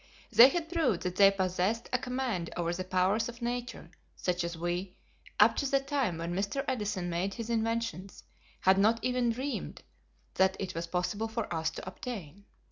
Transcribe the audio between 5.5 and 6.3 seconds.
to the time